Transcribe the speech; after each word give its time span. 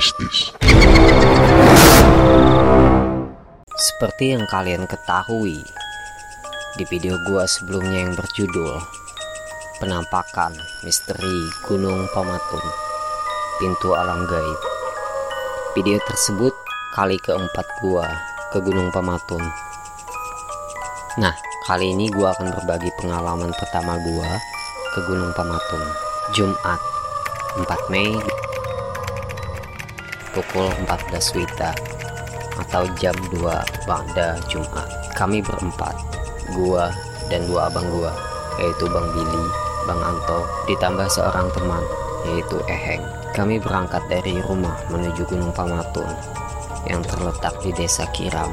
mistis. 0.00 0.56
Seperti 3.76 4.32
yang 4.32 4.48
kalian 4.48 4.88
ketahui 4.88 5.60
di 6.80 6.84
video 6.88 7.20
gua 7.28 7.44
sebelumnya 7.44 8.08
yang 8.08 8.16
berjudul 8.16 8.80
Penampakan 9.76 10.56
Misteri 10.88 11.36
Gunung 11.68 12.08
Pamatun 12.16 12.64
Pintu 13.60 13.92
Alam 13.92 14.24
Gaib. 14.24 14.60
Video 15.76 16.00
tersebut 16.08 16.56
kali 16.96 17.20
keempat 17.20 17.68
gua 17.84 18.08
ke 18.56 18.58
Gunung 18.64 18.88
Pamatun. 18.88 19.44
Nah, 21.20 21.36
kali 21.68 21.92
ini 21.92 22.08
gua 22.08 22.32
akan 22.32 22.56
berbagi 22.56 22.88
pengalaman 22.96 23.52
pertama 23.52 24.00
gua 24.00 24.40
ke 24.96 25.04
Gunung 25.04 25.36
Pamatun. 25.36 25.84
Jumat 26.32 26.80
4 27.58 27.92
Mei 27.92 28.16
pukul 30.40 30.72
14 30.88 31.36
Wita 31.36 31.76
atau 32.56 32.88
jam 32.96 33.12
2 33.28 33.44
pada 33.84 34.40
Jumat. 34.48 34.88
Kami 35.12 35.44
berempat, 35.44 35.92
gua 36.56 36.88
dan 37.28 37.44
dua 37.44 37.68
abang 37.68 37.84
gua, 37.92 38.08
yaitu 38.56 38.88
Bang 38.88 39.04
Billy, 39.12 39.44
Bang 39.84 40.00
Anto, 40.00 40.48
ditambah 40.64 41.12
seorang 41.12 41.52
teman, 41.52 41.84
yaitu 42.24 42.56
Eheng. 42.72 43.04
Kami 43.36 43.60
berangkat 43.60 44.00
dari 44.08 44.40
rumah 44.48 44.80
menuju 44.88 45.28
Gunung 45.28 45.52
Pamatun 45.52 46.08
yang 46.88 47.04
terletak 47.04 47.60
di 47.60 47.70
Desa 47.76 48.08
Kiram, 48.16 48.50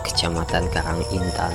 Kecamatan 0.00 0.64
Karang 0.72 1.04
Intan, 1.12 1.52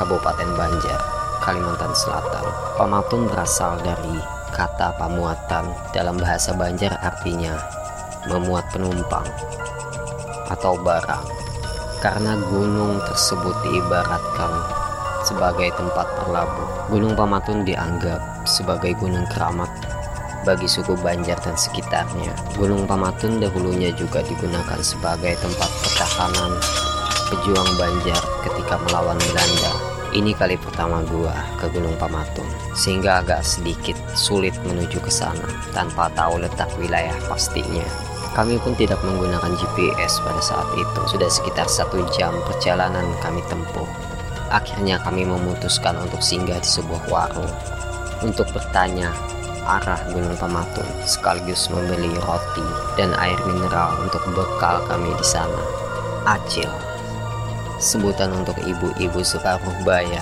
Kabupaten 0.00 0.50
Banjar, 0.56 1.00
Kalimantan 1.44 1.92
Selatan. 1.92 2.48
Pamatun 2.80 3.28
berasal 3.28 3.76
dari 3.84 4.16
kata 4.56 4.96
pamuatan 4.96 5.68
dalam 5.92 6.16
bahasa 6.16 6.56
Banjar 6.56 6.96
artinya 7.04 7.83
memuat 8.28 8.64
penumpang 8.72 9.26
atau 10.52 10.76
barang 10.76 11.26
karena 12.04 12.36
gunung 12.52 13.00
tersebut 13.08 13.56
diibaratkan 13.64 14.52
sebagai 15.24 15.72
tempat 15.72 16.04
berlabuh. 16.20 16.68
Gunung 16.92 17.16
Pamatun 17.16 17.64
dianggap 17.64 18.44
sebagai 18.44 18.92
gunung 19.00 19.24
keramat 19.32 19.72
bagi 20.44 20.68
suku 20.68 20.92
Banjar 21.00 21.40
dan 21.40 21.56
sekitarnya. 21.56 22.36
Gunung 22.60 22.84
Pamatun 22.84 23.40
dahulunya 23.40 23.88
juga 23.96 24.20
digunakan 24.20 24.76
sebagai 24.84 25.32
tempat 25.40 25.70
pertahanan 25.80 26.52
pejuang 27.32 27.70
Banjar 27.80 28.20
ketika 28.44 28.76
melawan 28.84 29.16
Belanda. 29.32 29.72
Ini 30.14 30.30
kali 30.38 30.54
pertama 30.60 31.02
gua 31.10 31.34
ke 31.58 31.66
Gunung 31.74 31.98
Pamatun, 31.98 32.46
sehingga 32.76 33.18
agak 33.24 33.42
sedikit 33.42 33.98
sulit 34.14 34.54
menuju 34.62 35.02
ke 35.02 35.10
sana 35.10 35.42
tanpa 35.74 36.06
tahu 36.14 36.38
letak 36.38 36.70
wilayah 36.78 37.16
pastinya. 37.26 38.13
Kami 38.34 38.58
pun 38.58 38.74
tidak 38.74 38.98
menggunakan 39.06 39.54
GPS 39.54 40.18
pada 40.18 40.42
saat 40.42 40.66
itu. 40.74 41.00
Sudah 41.06 41.30
sekitar 41.30 41.70
satu 41.70 42.02
jam 42.18 42.34
perjalanan 42.50 43.06
kami 43.22 43.38
tempuh. 43.46 43.86
Akhirnya 44.50 44.98
kami 45.06 45.22
memutuskan 45.22 45.94
untuk 46.02 46.18
singgah 46.18 46.58
di 46.58 46.66
sebuah 46.66 47.06
warung 47.06 47.50
untuk 48.26 48.50
bertanya 48.50 49.14
arah 49.64 50.00
Gunung 50.12 50.36
Pamatun 50.36 50.84
sekaligus 51.08 51.72
membeli 51.72 52.12
roti 52.24 52.66
dan 53.00 53.16
air 53.16 53.36
mineral 53.48 53.96
untuk 54.02 54.20
bekal 54.36 54.84
kami 54.90 55.08
di 55.16 55.26
sana. 55.26 55.62
Acil, 56.28 56.68
sebutan 57.80 58.32
untuk 58.32 58.56
ibu-ibu 58.60 59.20
separuh 59.24 59.76
baya 59.84 60.20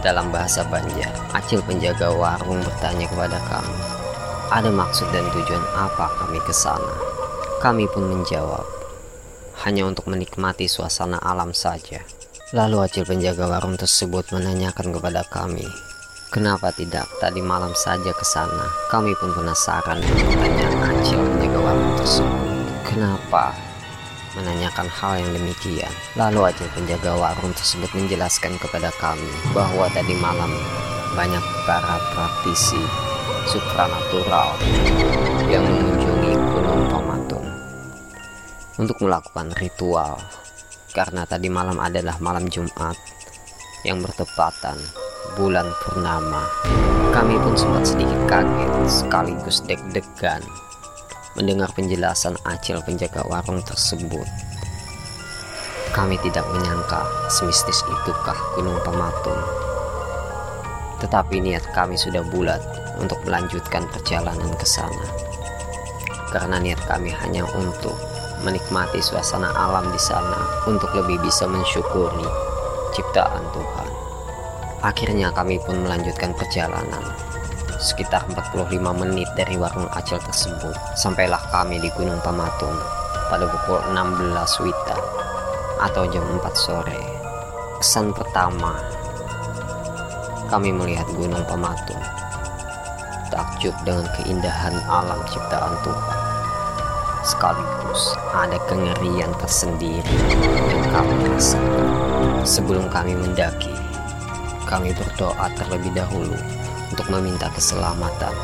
dalam 0.00 0.32
bahasa 0.32 0.64
Banjar. 0.68 1.12
Acil 1.36 1.60
penjaga 1.64 2.12
warung 2.12 2.60
bertanya 2.64 3.08
kepada 3.08 3.38
kami, 3.48 3.76
ada 4.48 4.70
maksud 4.72 5.08
dan 5.12 5.24
tujuan 5.32 5.64
apa 5.76 6.08
kami 6.20 6.40
ke 6.44 6.52
sana? 6.52 7.09
Kami 7.60 7.84
pun 7.92 8.08
menjawab, 8.08 8.64
hanya 9.68 9.84
untuk 9.84 10.08
menikmati 10.08 10.64
suasana 10.64 11.20
alam 11.20 11.52
saja. 11.52 12.00
Lalu 12.56 12.88
Acil 12.88 13.04
penjaga 13.04 13.52
warung 13.52 13.76
tersebut 13.76 14.32
menanyakan 14.32 14.96
kepada 14.96 15.20
kami, 15.28 15.68
kenapa 16.32 16.72
tidak 16.72 17.04
tadi 17.20 17.44
malam 17.44 17.76
saja 17.76 18.16
ke 18.16 18.24
sana? 18.24 18.64
Kami 18.88 19.12
pun 19.20 19.36
penasaran 19.36 20.00
dengan 20.00 20.24
pertanyaan 20.32 20.88
Acil 20.88 21.20
penjaga 21.20 21.58
warung 21.60 21.92
tersebut. 22.00 22.48
Kenapa 22.88 23.52
menanyakan 24.40 24.88
hal 24.88 25.12
yang 25.20 25.30
demikian? 25.36 25.92
Lalu 26.16 26.40
Acil 26.56 26.68
penjaga 26.72 27.12
warung 27.12 27.52
tersebut 27.52 27.92
menjelaskan 27.92 28.56
kepada 28.56 28.88
kami 28.96 29.28
bahwa 29.52 29.84
tadi 29.92 30.16
malam 30.16 30.48
banyak 31.12 31.44
para 31.68 32.00
praktisi 32.16 32.80
supranatural 33.44 34.56
yang 35.52 35.60
mengunjungi 35.60 36.39
Gunung 36.50 36.90
Pamatun 36.90 37.46
untuk 38.82 38.98
melakukan 39.06 39.54
ritual 39.54 40.18
karena 40.90 41.22
tadi 41.22 41.46
malam 41.46 41.78
adalah 41.78 42.18
malam 42.18 42.50
Jumat 42.50 42.98
yang 43.86 44.02
bertepatan 44.02 44.74
bulan 45.38 45.70
purnama. 45.86 46.42
Kami 47.14 47.38
pun 47.38 47.54
sempat 47.54 47.86
sedikit 47.86 48.18
kaget 48.26 48.70
sekaligus 48.90 49.62
deg-degan 49.62 50.42
mendengar 51.38 51.70
penjelasan 51.70 52.34
Acil 52.42 52.82
penjaga 52.82 53.22
warung 53.30 53.62
tersebut. 53.62 54.26
Kami 55.94 56.18
tidak 56.26 56.46
menyangka 56.50 57.06
semistis 57.30 57.86
itukah 57.86 58.38
Gunung 58.58 58.78
Pamatun. 58.82 59.38
Tetapi 60.98 61.38
niat 61.38 61.62
kami 61.70 61.94
sudah 61.94 62.26
bulat 62.26 62.58
untuk 62.98 63.22
melanjutkan 63.22 63.86
perjalanan 63.94 64.50
ke 64.58 64.66
sana. 64.66 65.29
Karena 66.30 66.62
niat 66.62 66.78
kami 66.86 67.10
hanya 67.10 67.42
untuk 67.58 67.98
menikmati 68.40 69.02
suasana 69.04 69.52
alam 69.52 69.90
di 69.92 70.00
sana 70.00 70.64
untuk 70.64 70.88
lebih 70.96 71.20
bisa 71.20 71.44
mensyukuri 71.44 72.24
ciptaan 72.96 73.44
Tuhan. 73.52 73.88
Akhirnya 74.80 75.28
kami 75.36 75.60
pun 75.60 75.84
melanjutkan 75.84 76.32
perjalanan. 76.32 77.04
Sekitar 77.80 78.24
45 78.28 78.76
menit 78.92 79.28
dari 79.36 79.56
warung 79.56 79.88
Acil 79.96 80.20
tersebut, 80.20 80.76
sampailah 80.96 81.40
kami 81.48 81.80
di 81.80 81.88
Gunung 81.96 82.20
Pamatun 82.20 82.76
pada 83.32 83.48
pukul 83.48 83.80
16 83.92 84.64
Wita 84.64 84.98
atau 85.80 86.04
jam 86.12 86.24
4 86.40 86.44
sore. 86.56 87.00
Kesan 87.80 88.12
pertama, 88.12 88.76
kami 90.52 90.76
melihat 90.76 91.08
Gunung 91.16 91.44
Pamatun. 91.48 92.00
Takjub 93.32 93.72
dengan 93.86 94.04
keindahan 94.18 94.76
alam 94.90 95.20
ciptaan 95.30 95.76
Tuhan 95.80 96.19
sekaligus 97.40 98.20
ada 98.36 98.60
kengerian 98.68 99.32
tersendiri 99.40 100.04
yang 100.28 100.84
kami 100.92 101.24
rasakan. 101.32 101.88
Sebelum 102.44 102.92
kami 102.92 103.16
mendaki, 103.16 103.72
kami 104.68 104.92
berdoa 104.92 105.48
terlebih 105.56 105.88
dahulu 105.96 106.36
untuk 106.92 107.08
meminta 107.08 107.48
keselamatan 107.56 108.36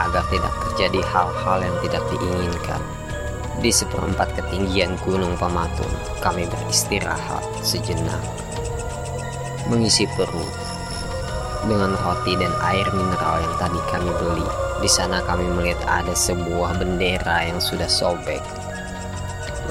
agar 0.00 0.24
tidak 0.32 0.48
terjadi 0.64 1.04
hal-hal 1.12 1.60
yang 1.60 1.76
tidak 1.84 2.00
diinginkan. 2.08 2.80
Di 3.60 3.68
seperempat 3.68 4.32
ketinggian 4.32 4.96
Gunung 5.04 5.36
Pamatun, 5.36 5.92
kami 6.24 6.48
beristirahat 6.48 7.44
sejenak, 7.60 8.24
mengisi 9.68 10.08
perut 10.16 10.56
dengan 11.68 12.00
roti 12.00 12.32
dan 12.40 12.52
air 12.64 12.88
mineral 12.96 13.44
yang 13.44 13.56
tadi 13.60 13.80
kami 13.92 14.08
beli. 14.24 14.65
Di 14.76 14.90
sana 14.92 15.24
kami 15.24 15.48
melihat 15.56 15.80
ada 15.88 16.12
sebuah 16.12 16.76
bendera 16.76 17.48
yang 17.48 17.56
sudah 17.56 17.88
sobek. 17.88 18.44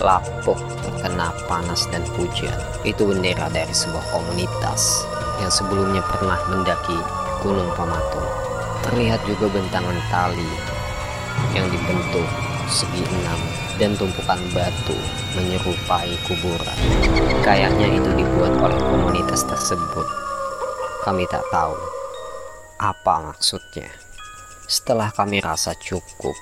Lapuk 0.02 0.58
terkena 0.82 1.32
panas 1.46 1.88
dan 1.94 2.04
hujan. 2.18 2.58
Itu 2.82 3.08
bendera 3.08 3.48
dari 3.54 3.72
sebuah 3.72 4.04
komunitas 4.12 5.06
yang 5.40 5.52
sebelumnya 5.54 6.02
pernah 6.10 6.40
mendaki 6.50 6.98
Gunung 7.46 7.70
Pamatun. 7.78 8.26
Terlihat 8.90 9.22
juga 9.30 9.50
bentangan 9.50 9.98
tali 10.10 10.52
yang 11.54 11.70
dibentuk 11.70 12.28
segi 12.66 13.06
enam 13.06 13.40
dan 13.78 13.94
tumpukan 13.94 14.40
batu 14.52 14.98
menyerupai 15.38 16.18
kuburan. 16.26 16.78
Kayaknya 17.46 17.88
itu 17.94 18.10
dibuat 18.18 18.58
oleh 18.58 18.80
komunitas 18.90 19.46
tersebut. 19.46 20.08
Kami 21.06 21.30
tak 21.30 21.46
tahu 21.54 21.78
apa 22.82 23.32
maksudnya. 23.32 24.05
Setelah 24.66 25.14
kami 25.14 25.46
rasa 25.46 25.78
cukup 25.78 26.34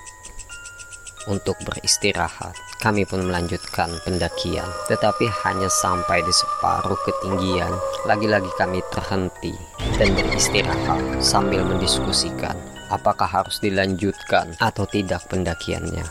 untuk 1.28 1.60
beristirahat, 1.68 2.56
kami 2.80 3.04
pun 3.04 3.28
melanjutkan 3.28 3.92
pendakian, 4.08 4.68
tetapi 4.88 5.28
hanya 5.44 5.68
sampai 5.68 6.24
di 6.24 6.32
separuh 6.32 7.00
ketinggian. 7.04 7.72
Lagi-lagi 8.08 8.48
kami 8.56 8.80
terhenti 8.96 9.52
dan 10.00 10.16
beristirahat 10.16 11.20
sambil 11.20 11.68
mendiskusikan 11.68 12.56
apakah 12.88 13.28
harus 13.28 13.60
dilanjutkan 13.60 14.56
atau 14.60 14.88
tidak 14.88 15.28
pendakiannya. 15.28 16.08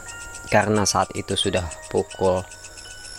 Karena 0.52 0.84
saat 0.84 1.08
itu 1.16 1.32
sudah 1.32 1.64
pukul 1.88 2.44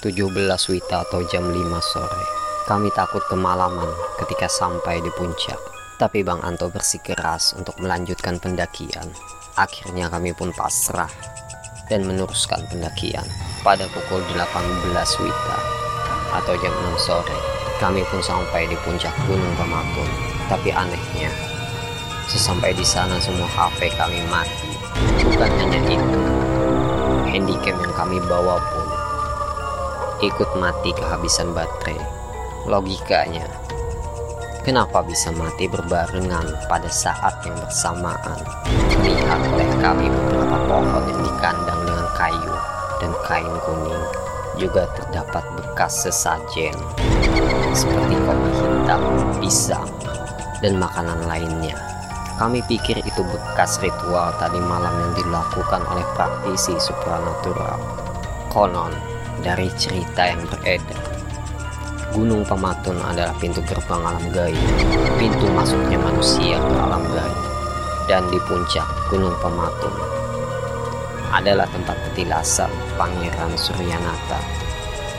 17 0.05 0.29
Wita 0.69 1.07
atau 1.09 1.25
jam 1.33 1.49
5 1.49 1.57
sore. 1.81 2.23
Kami 2.69 2.93
takut 2.93 3.25
kemalaman 3.25 3.89
ketika 4.21 4.45
sampai 4.45 5.01
di 5.01 5.09
puncak. 5.17 5.82
Tapi 6.01 6.25
Bang 6.25 6.41
Anto 6.41 6.73
bersikeras 6.73 7.53
untuk 7.53 7.77
melanjutkan 7.77 8.41
pendakian. 8.41 9.05
Akhirnya 9.53 10.09
kami 10.09 10.33
pun 10.33 10.49
pasrah 10.49 11.09
dan 11.85 12.09
meneruskan 12.09 12.65
pendakian. 12.67 13.25
Pada 13.61 13.85
pukul 13.93 14.19
18 14.33 14.41
Wita 15.21 15.59
atau 16.33 16.53
jam 16.57 16.73
6 16.73 16.97
sore, 16.97 17.37
kami 17.77 18.01
pun 18.09 18.19
sampai 18.25 18.65
di 18.65 18.73
puncak 18.81 19.13
Gunung 19.29 19.53
Pematun. 19.53 20.09
Tapi 20.49 20.73
anehnya, 20.73 21.29
sesampai 22.25 22.73
di 22.73 22.83
sana 22.83 23.21
semua 23.21 23.45
HP 23.45 23.93
kami 23.93 24.17
mati. 24.33 24.73
Bukan 25.21 25.51
hanya 25.61 25.79
itu, 25.85 26.21
handycam 27.29 27.77
yang 27.77 27.93
kami 27.93 28.17
bawa 28.25 28.57
pun 28.57 28.87
ikut 30.25 30.49
mati 30.57 30.89
kehabisan 30.95 31.53
baterai. 31.53 31.99
Logikanya, 32.65 33.43
kenapa 34.63 35.03
bisa 35.03 35.29
mati 35.35 35.67
berbarengan 35.67 36.47
pada 36.71 36.87
saat 36.87 37.43
yang 37.43 37.55
bersamaan? 37.59 38.39
Lihat 39.03 39.39
oleh 39.51 39.69
kami 39.83 40.07
beberapa 40.07 40.57
pohon 40.71 41.03
yang 41.11 41.21
dikandang 41.21 41.79
dengan 41.83 42.07
kayu 42.15 42.55
dan 43.03 43.11
kain 43.27 43.55
kuning 43.67 44.03
juga 44.55 44.87
terdapat 44.95 45.43
bekas 45.59 46.07
sesajen 46.07 46.73
seperti 47.75 48.15
kopi 48.23 48.51
hitam, 48.63 49.01
pisang, 49.43 49.89
dan 50.63 50.79
makanan 50.79 51.19
lainnya. 51.27 51.75
Kami 52.39 52.65
pikir 52.65 52.97
itu 53.03 53.21
bekas 53.21 53.77
ritual 53.83 54.33
tadi 54.41 54.57
malam 54.57 54.93
yang 54.97 55.13
dilakukan 55.21 55.85
oleh 55.85 56.05
praktisi 56.17 56.73
supranatural. 56.81 57.77
Konon, 58.49 58.93
dari 59.41 59.69
cerita 59.77 60.29
yang 60.29 60.41
beredar. 60.49 61.12
Gunung 62.13 62.45
Pematun 62.45 62.93
adalah 63.01 63.33
pintu 63.41 63.57
gerbang 63.65 63.97
alam 64.05 64.21
gaib, 64.29 64.53
pintu 65.17 65.49
masuknya 65.49 65.97
manusia 65.97 66.61
ke 66.61 66.75
alam 66.77 67.01
gaib. 67.09 67.41
Dan 68.05 68.21
di 68.29 68.37
puncak 68.45 68.85
Gunung 69.09 69.33
Pematun 69.41 69.97
adalah 71.33 71.65
tempat 71.73 71.97
petilasan 72.05 72.69
Pangeran 73.01 73.57
Suryanata. 73.57 74.37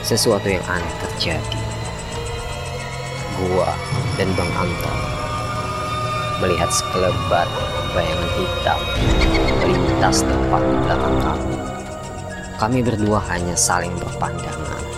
Sesuatu 0.07 0.47
yang 0.47 0.63
aneh 0.71 0.93
terjadi. 1.03 1.59
Gua 3.43 3.75
dan 4.15 4.31
Bang 4.39 4.55
Anton 4.55 4.99
melihat 6.39 6.71
sekelebat 6.71 7.47
bayangan 7.91 8.31
hitam 8.39 8.79
melintas 9.59 10.23
tepat 10.23 10.63
di 10.63 10.75
belakang 10.79 11.17
kami. 11.19 11.57
Kami 12.55 12.79
berdua 12.87 13.19
hanya 13.27 13.55
saling 13.59 13.91
berpandangan 13.99 14.94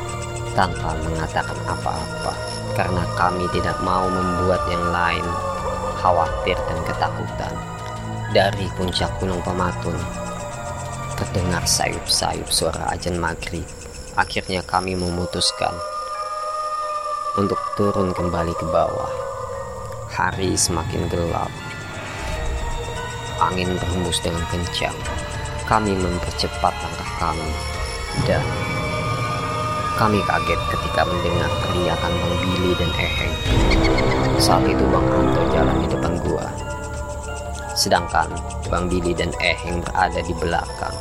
tanpa 0.58 0.98
mengatakan 1.06 1.54
apa-apa 1.70 2.34
karena 2.74 3.06
kami 3.14 3.46
tidak 3.54 3.78
mau 3.86 4.10
membuat 4.10 4.58
yang 4.74 4.82
lain 4.90 5.22
khawatir 6.02 6.58
dan 6.58 6.80
ketakutan. 6.82 7.54
Dari 8.34 8.66
puncak 8.74 9.14
Gunung 9.22 9.40
Pematun 9.46 9.96
terdengar 11.14 11.62
sayup-sayup 11.64 12.50
suara 12.50 12.90
ajan 12.98 13.22
maghrib. 13.22 13.64
Akhirnya 14.18 14.66
kami 14.66 14.98
memutuskan 14.98 15.72
untuk 17.38 17.62
turun 17.78 18.18
kembali 18.18 18.58
ke 18.58 18.66
bawah. 18.74 19.14
Hari 20.10 20.58
semakin 20.58 21.06
gelap. 21.14 21.54
Angin 23.38 23.78
berhembus 23.78 24.18
dengan 24.26 24.42
kencang 24.50 24.98
kami 25.68 25.94
mempercepat 26.00 26.72
langkah 26.72 27.12
kami 27.20 27.52
dan 28.24 28.42
kami 29.98 30.22
kaget 30.30 30.62
ketika 30.70 31.10
mendengar 31.10 31.50
teriakan 31.66 32.14
Bang 32.22 32.36
Billy 32.46 32.72
dan 32.78 32.92
Eheng. 33.02 33.34
Saat 34.38 34.70
itu 34.70 34.86
Bang 34.94 35.10
Anto 35.10 35.42
jalan 35.50 35.78
di 35.82 35.88
depan 35.90 36.14
gua. 36.22 36.46
Sedangkan 37.74 38.30
Bang 38.70 38.86
Billy 38.94 39.18
dan 39.18 39.34
Eheng 39.42 39.82
berada 39.82 40.22
di 40.22 40.34
belakang. 40.38 40.94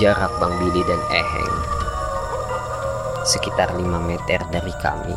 Jarak 0.00 0.32
Bang 0.40 0.56
Billy 0.56 0.80
dan 0.88 1.00
Eheng 1.12 1.54
sekitar 3.28 3.76
5 3.76 3.84
meter 3.84 4.40
dari 4.48 4.72
kami. 4.80 5.12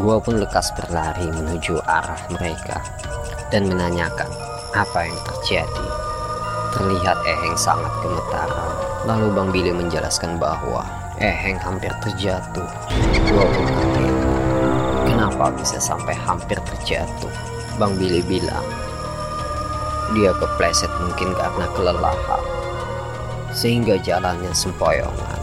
Gua 0.00 0.16
pun 0.24 0.40
lekas 0.40 0.72
berlari 0.72 1.28
menuju 1.28 1.84
arah 1.84 2.24
mereka 2.32 2.80
dan 3.52 3.68
menanyakan 3.68 4.32
apa 4.72 5.04
yang 5.04 5.20
terjadi. 5.28 5.86
Terlihat 6.72 7.20
Eheng 7.28 7.56
sangat 7.60 7.92
gemetaran. 8.00 8.91
Lalu 9.02 9.34
Bang 9.34 9.50
Billy 9.50 9.74
menjelaskan 9.74 10.38
bahwa 10.38 10.86
Eheng 11.18 11.58
hampir 11.58 11.90
terjatuh. 12.06 12.66
Gua 13.26 13.46
pun 13.50 13.66
kaget. 13.66 14.16
Kenapa 15.10 15.50
bisa 15.58 15.82
sampai 15.82 16.14
hampir 16.14 16.54
terjatuh? 16.62 17.30
Bang 17.82 17.98
Billy 17.98 18.22
bilang, 18.22 18.62
dia 20.14 20.30
kepleset 20.38 20.90
mungkin 21.02 21.34
karena 21.34 21.66
kelelahan. 21.74 22.42
Sehingga 23.50 23.98
jalannya 23.98 24.54
sempoyongan. 24.54 25.40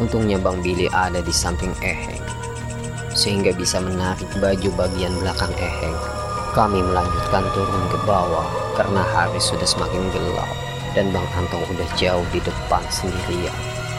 Untungnya 0.00 0.40
Bang 0.40 0.64
Billy 0.64 0.88
ada 0.88 1.20
di 1.20 1.30
samping 1.30 1.76
Eheng. 1.84 2.24
Sehingga 3.12 3.52
bisa 3.52 3.84
menarik 3.84 4.26
baju 4.40 4.68
bagian 4.80 5.12
belakang 5.20 5.52
Eheng. 5.60 5.98
Kami 6.56 6.80
melanjutkan 6.80 7.44
turun 7.52 7.84
ke 7.92 7.98
bawah 8.08 8.48
karena 8.80 9.04
hari 9.12 9.36
sudah 9.38 9.68
semakin 9.68 10.08
gelap 10.08 10.63
dan 10.94 11.10
Bang 11.10 11.26
Antong 11.34 11.66
udah 11.68 11.88
jauh 11.98 12.24
di 12.30 12.38
depan 12.40 12.82
sendirian. 12.88 13.54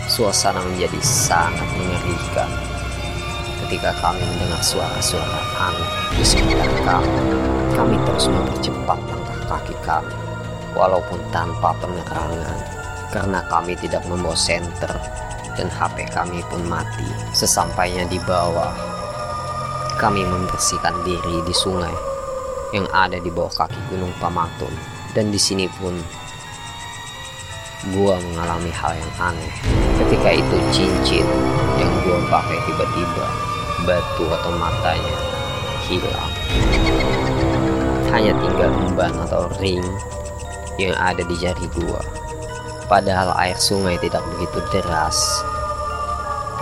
Suasana 0.07 0.63
menjadi 0.63 0.97
sangat 1.03 1.68
mengerikan 1.75 2.47
ketika 3.65 3.92
kami 4.00 4.21
mendengar 4.24 4.62
suara-suara 4.63 5.42
aneh 5.59 5.89
di 6.15 6.24
sekitar 6.24 6.71
kami. 6.88 7.19
Kami 7.75 7.95
terus 8.07 8.31
mempercepat 8.31 9.00
langkah 9.12 9.39
kaki 9.51 9.75
kami, 9.83 10.15
walaupun 10.71 11.19
tanpa 11.36 11.75
penerangan, 11.83 12.59
karena 13.12 13.44
kami 13.51 13.75
tidak 13.75 14.00
membawa 14.07 14.38
senter 14.38 14.88
dan 15.59 15.68
HP 15.68 16.07
kami 16.15 16.39
pun 16.47 16.63
mati. 16.63 17.03
Sesampainya 17.36 18.07
di 18.07 18.21
bawah, 18.24 18.71
kami 20.00 20.24
membersihkan 20.24 20.95
diri 21.03 21.44
di 21.44 21.51
sungai 21.51 21.92
yang 22.71 22.88
ada 22.95 23.19
di 23.19 23.27
bawah 23.27 23.51
kaki 23.51 23.80
Gunung 23.92 24.13
Pamatun. 24.24 24.71
Dan 25.12 25.31
di 25.31 25.39
sini 25.39 25.68
pun 25.80 25.95
gua 27.93 28.17
mengalami 28.17 28.71
hal 28.73 28.97
yang 28.97 29.13
aneh. 29.21 29.53
Ketika 30.01 30.29
itu 30.33 30.57
cincin 30.73 31.27
yang 31.77 31.91
gua 32.01 32.17
pakai 32.31 32.57
tiba-tiba 32.65 33.25
batu 33.85 34.25
atau 34.25 34.51
matanya 34.57 35.17
hilang. 35.85 36.33
Hanya 38.09 38.33
tinggal 38.41 38.71
umban 38.73 39.13
atau 39.27 39.45
ring 39.61 39.85
yang 40.81 40.95
ada 40.97 41.21
di 41.21 41.35
jari 41.37 41.68
gua. 41.77 42.01
Padahal 42.89 43.33
air 43.37 43.57
sungai 43.57 43.97
tidak 44.01 44.21
begitu 44.33 44.61
deras 44.73 45.18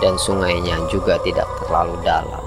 dan 0.04 0.16
sungainya 0.20 0.76
juga 0.92 1.16
tidak 1.24 1.48
terlalu 1.64 1.96
dalam. 2.04 2.44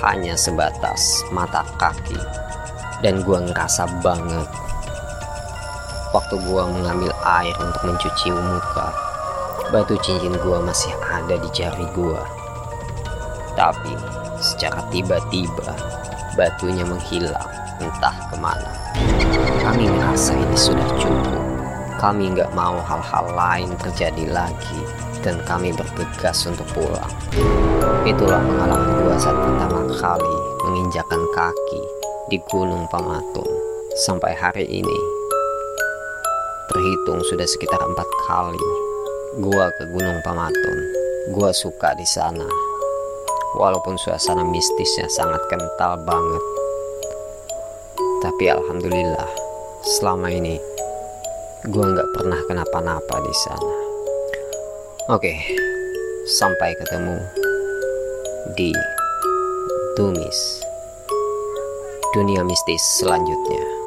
Hanya 0.00 0.38
sebatas 0.38 1.26
mata 1.34 1.66
kaki 1.76 2.18
dan 3.04 3.20
gua 3.26 3.44
ngerasa 3.44 3.84
banget 4.00 4.67
Waktu 6.08 6.40
gua 6.48 6.64
mengambil 6.64 7.12
air 7.20 7.52
untuk 7.60 7.84
mencuci 7.84 8.32
muka, 8.32 8.88
batu 9.68 9.92
cincin 10.00 10.32
gua 10.40 10.64
masih 10.64 10.92
ada 11.04 11.36
di 11.36 11.48
jari 11.52 11.84
gua. 11.92 12.24
Tapi 13.52 13.92
secara 14.40 14.80
tiba-tiba 14.88 15.76
batunya 16.32 16.86
menghilang 16.88 17.50
entah 17.76 18.16
ke 18.32 18.36
mana. 18.40 18.72
Kami 19.60 19.84
merasa 19.90 20.32
ini 20.32 20.56
sudah 20.56 20.88
cukup. 20.96 21.44
Kami 21.98 22.32
nggak 22.32 22.54
mau 22.54 22.78
hal-hal 22.78 23.26
lain 23.34 23.74
terjadi 23.76 24.30
lagi 24.30 24.80
dan 25.20 25.42
kami 25.44 25.74
bergegas 25.74 26.46
untuk 26.46 26.64
pulang. 26.72 27.12
Itulah 28.08 28.40
pengalaman 28.40 29.02
gua 29.02 29.14
saat 29.18 29.36
pertama 29.36 29.82
kali 29.92 30.36
menginjakan 30.64 31.20
kaki 31.36 31.82
di 32.32 32.38
Gunung 32.48 32.88
Pamatun. 32.88 33.50
Sampai 33.98 34.30
hari 34.38 34.62
ini, 34.70 35.17
terhitung 36.68 37.20
sudah 37.26 37.48
sekitar 37.48 37.80
empat 37.80 38.08
kali 38.28 38.68
gua 39.40 39.68
ke 39.76 39.84
Gunung 39.92 40.18
Pamatun. 40.24 40.78
Gua 41.32 41.52
suka 41.52 41.92
di 41.96 42.06
sana. 42.08 42.44
Walaupun 43.56 43.96
suasana 44.00 44.44
mistisnya 44.44 45.08
sangat 45.12 45.40
kental 45.48 46.00
banget. 46.04 46.44
Tapi 48.24 48.44
alhamdulillah, 48.50 49.28
selama 49.98 50.28
ini 50.32 50.56
gua 51.68 51.92
nggak 51.92 52.08
pernah 52.16 52.40
kenapa-napa 52.48 53.16
di 53.22 53.34
sana. 53.46 53.76
Oke, 55.08 55.32
sampai 56.28 56.76
ketemu 56.76 57.16
di 58.56 58.72
Tumis 59.96 60.68
dunia 62.14 62.40
mistis 62.40 62.80
selanjutnya. 62.98 63.77